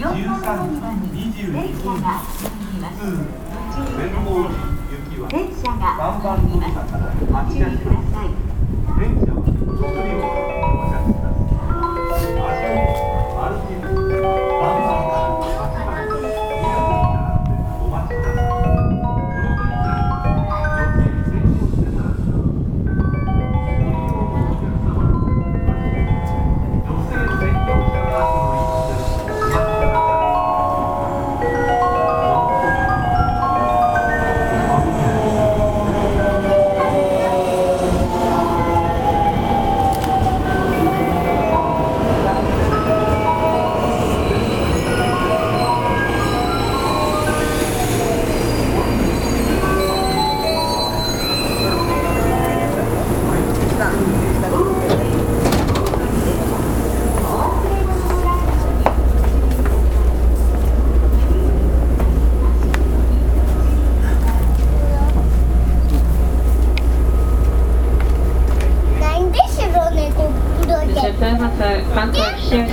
[0.00, 0.06] 4
[0.40, 3.04] 番乗り場に電車が進みます
[3.98, 8.32] 連合寺行きは電車が3番乗り場からご注意ください
[8.98, 10.49] 電車は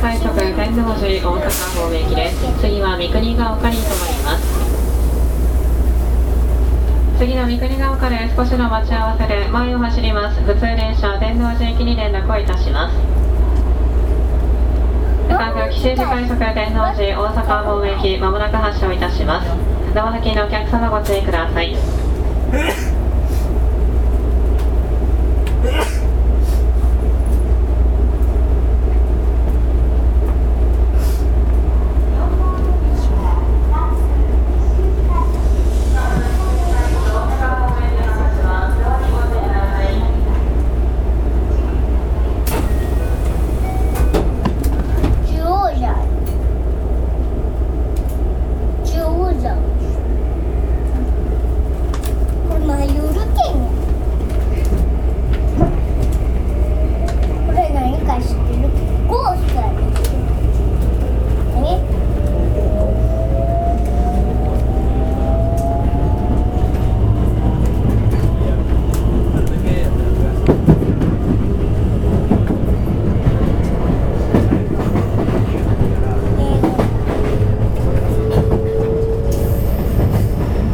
[0.00, 1.44] 快速天王寺大阪
[1.76, 2.40] 方面行きです。
[2.58, 4.42] 次は三国ヶ丘に停まります。
[7.18, 10.40] 次の三国ヶ丘で少しの待ち合わせで前を走ります。
[10.40, 12.96] 普通電車天王寺行きに連絡をいたします。
[15.28, 19.48] 関東吉祥寺快速天王寺大阪方面行きまもなく発車をいたします。
[19.94, 21.76] ドア付近のお客様ご注意ください
[45.26, 45.94] 中央じゃん
[48.84, 49.56] 中央じゃん
[52.48, 53.68] これまだ夜券や
[57.46, 58.68] これ何か知ってる
[59.08, 59.74] ゴーストやね
[61.54, 61.68] 何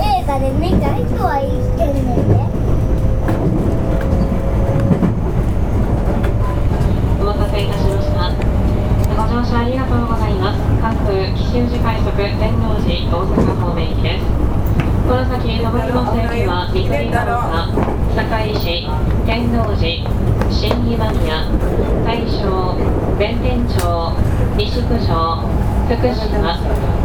[0.00, 2.32] 映画でねガイドは生きてるねんね
[7.20, 8.18] お待たせいたしました。
[9.16, 10.56] ご乗車ありがとうございます。
[10.80, 14.24] 関空吉祥寺快速天王寺大阪方面行きです。
[15.08, 17.72] この先、上りの線は三国ヶ丘、
[18.14, 18.86] 堺市、
[19.38, 19.86] 天王寺、
[20.50, 21.46] 新今宮、
[22.04, 22.74] 大正、
[23.16, 24.12] 弁天町、
[24.58, 25.44] 西九条、
[25.86, 26.58] 福島、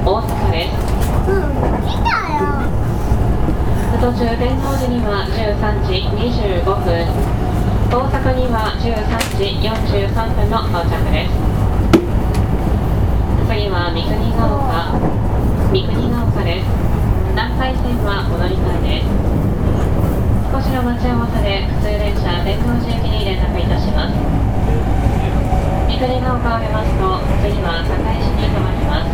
[0.04, 1.30] 大阪です。
[1.30, 1.54] うん
[1.86, 2.42] 来たよ
[4.02, 7.06] 途中天王寺には13時25分
[7.92, 8.90] 大阪には13
[9.38, 11.38] 時43分の到着です
[13.48, 14.90] 次は三国ヶ丘
[15.70, 16.66] 三国ヶ丘です
[17.36, 19.53] 南海線はお乗り換えです
[20.54, 29.10] 少しの待ち合わせで普通電車天王寺駅に連絡いたします三国ヶ丘を出ますと次は堺市に停まります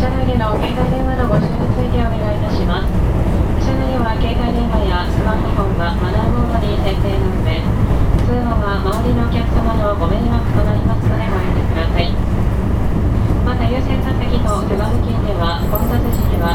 [0.00, 2.88] 車内での携帯電話のご使用についてお願いいたします。
[3.68, 7.60] 車内では携帯電話やスマートフォンがマナーモードに設定の上、
[8.24, 12.16] 通話は周りのお客様のご迷惑となりますのでご遠慮ください。
[13.44, 16.46] また優先座席と手羽付近では混雑皆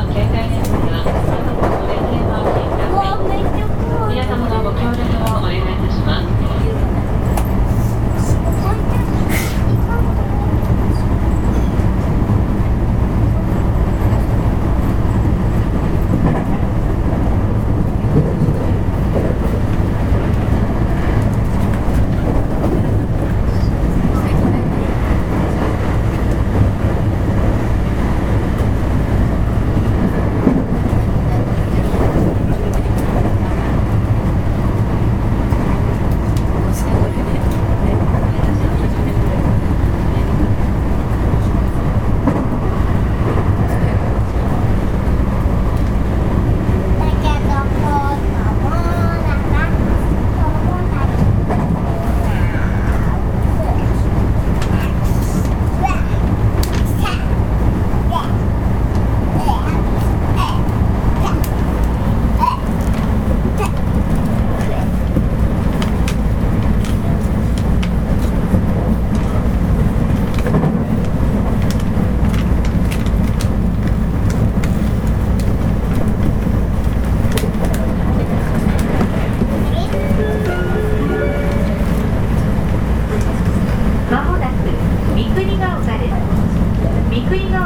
[4.26, 5.04] 様のご協力
[5.36, 6.43] をお願いいたします。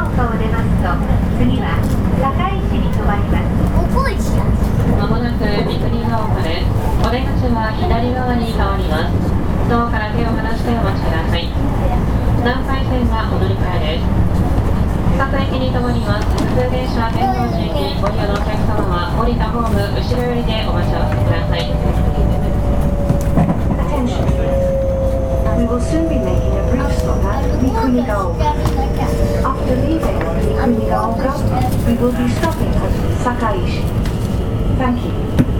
[0.06, 0.94] 丘を出ますと
[1.38, 1.80] 次は
[2.22, 3.58] 堺市に止まります
[4.98, 6.70] まもなく三国が丘です
[7.02, 9.28] お出口は左側に変わります
[9.68, 11.44] ドアから手を離してお待ちください。
[12.40, 14.08] 南海線はお乗り換えです。
[15.20, 16.32] 各駅に停まります。
[16.40, 21.68] 普通電車天王寺駅ご利用のお客様は降りたホーム後ろ寄りでお待ち合わせください。
[25.58, 28.77] We will soon be making a brief stop at Mikuni Gao.
[31.88, 32.92] We will be stopping at
[33.24, 33.82] Sakaishi.
[34.76, 35.57] Thank you.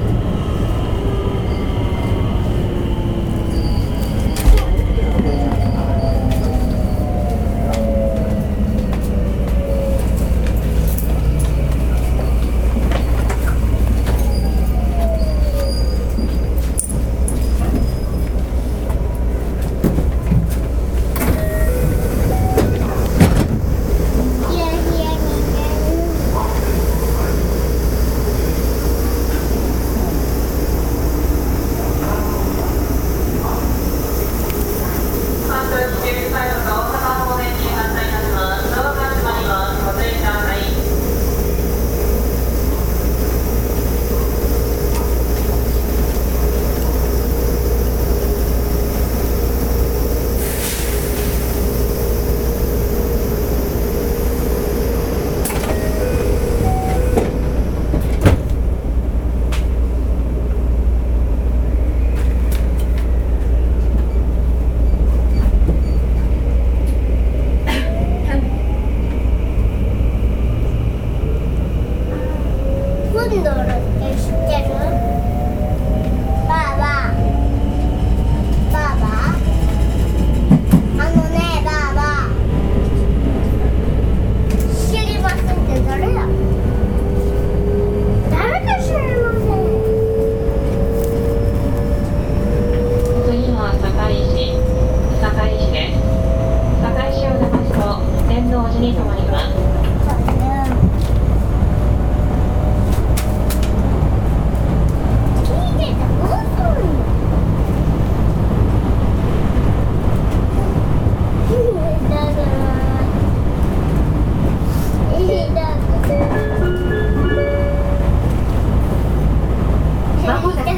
[120.28, 120.76] まもなく堺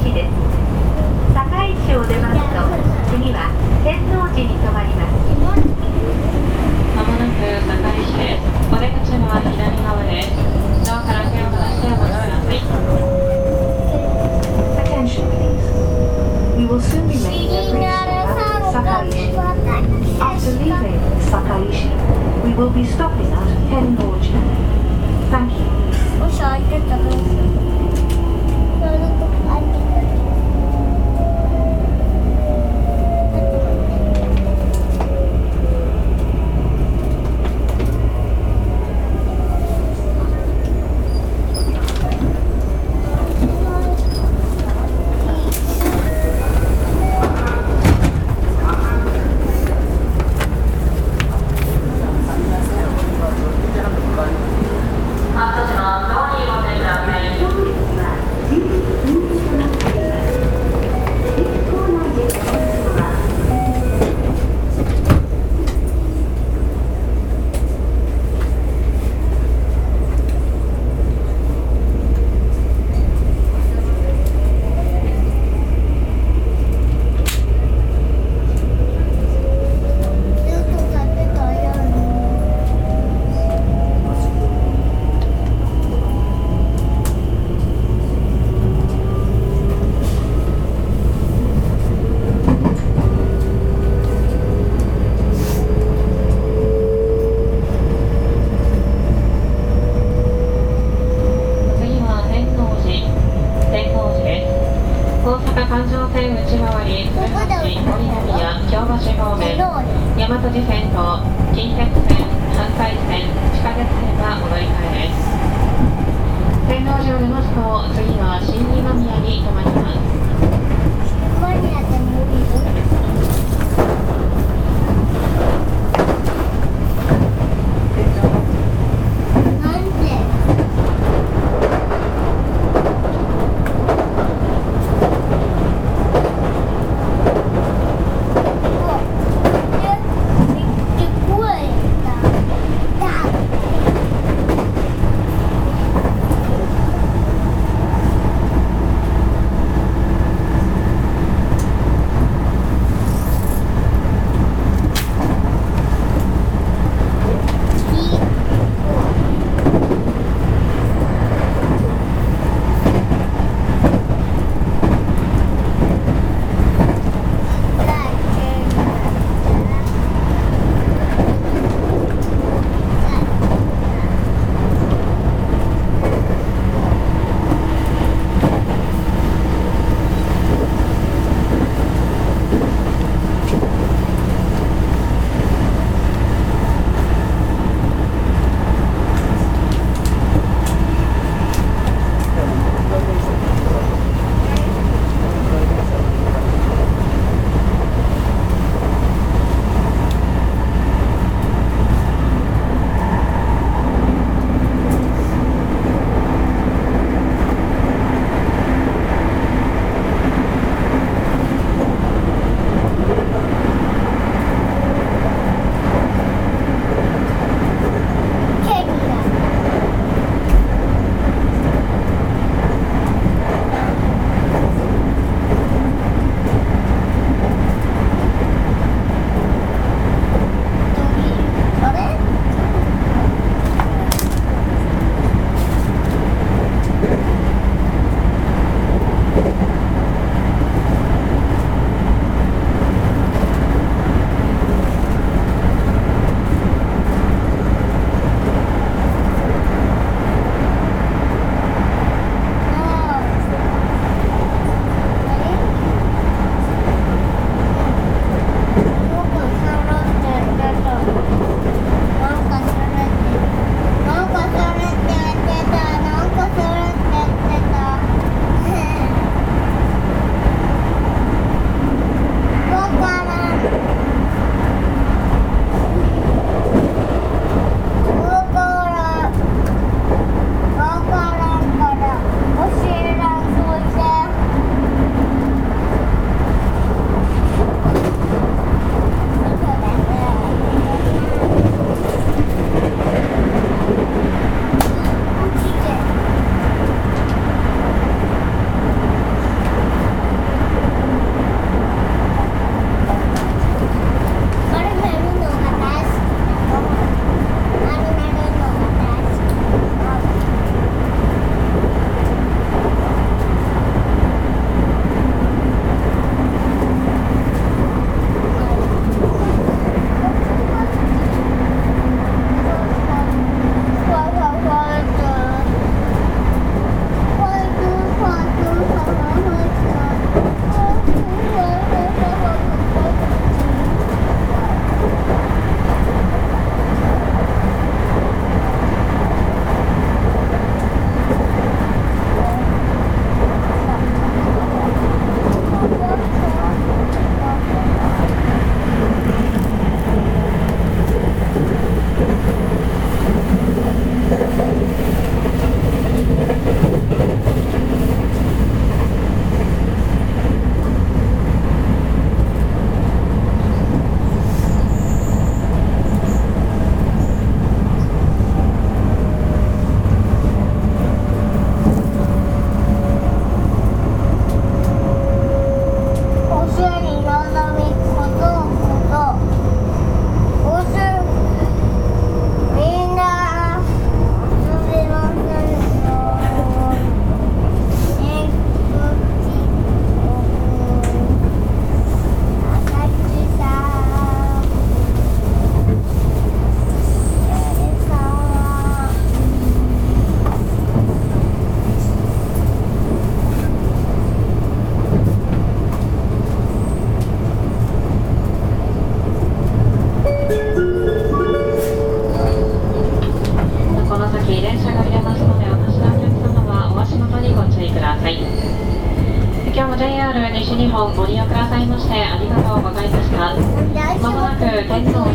[0.00, 0.32] 市です
[1.36, 2.64] 堺市を出ますと
[3.12, 3.52] 次は
[3.84, 5.28] 天王寺に停まります
[6.96, 10.32] まもなく堺市ですお出口は左側です
[10.88, 12.64] ドアから手を離してお戻りください
[16.56, 19.36] We will soon be making a reach at Sakaishi.
[20.18, 21.92] After leaving Sakaishi,
[22.44, 24.32] we will be stopping at Hennoji.
[25.30, 25.80] Thank you.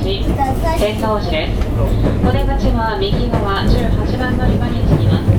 [0.05, 1.65] 天王寺、天王寺です。
[2.21, 5.33] お出口は右側18番乗り場に着きます。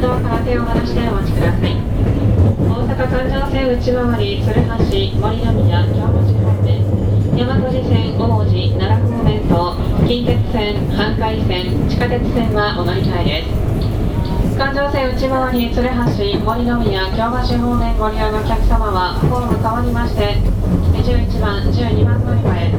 [0.00, 1.76] ドアから手を離してお待ちください。
[1.76, 6.80] 大阪環状線内回り鶴橋、森の宮、京橋方面、
[7.36, 9.76] 大和路線王子、奈良方面と
[10.08, 14.56] 近鉄線、阪海線、地下鉄線はお乗り換えです。
[14.56, 20.40] 環状線内回り鶴橋森の宮京橋方面ご利用のお客様はホーム変わりまして
[21.04, 22.72] 11番12番乗り場へ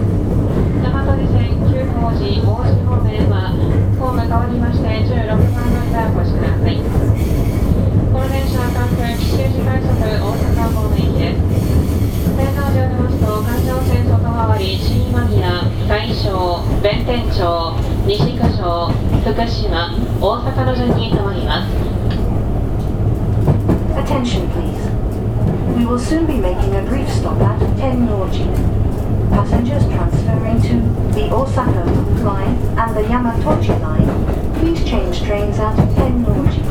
[2.16, 3.52] 旧宝寺大路方面は
[4.00, 6.80] ホーム変わりまして16番乗り場へお越しください
[8.14, 11.44] この電車は関空紀州市快速大阪方面行きです
[12.38, 17.44] 天王寺を出ますと環状線外回り新今宮大正弁天町
[18.08, 21.76] 西九条福島大阪の順に停まります
[24.00, 24.80] Attention please.
[25.76, 28.87] We will soon be making a brief stop at Tennoji.
[29.30, 30.76] Passengers transferring to
[31.14, 31.84] the Osaka
[32.24, 36.64] line and the Yamatochi line, please change trains at Tennoji.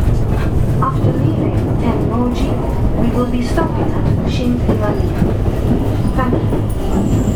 [0.81, 5.09] After leaving Tennoji, we will be stopping at Shinigami.
[6.17, 7.36] Thank you.